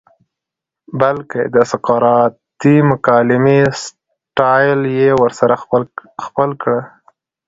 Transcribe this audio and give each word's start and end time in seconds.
بلکه 1.01 1.39
د 1.55 1.57
سقراطی 1.71 2.75
مکالمې 2.91 3.59
سټائل 3.83 4.81
ئې 4.95 5.09
ورسره 5.21 5.55
خپل 6.27 6.49
کړۀ 6.61 6.79